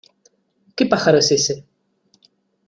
[0.75, 1.63] ¿qué pájaro es ese?...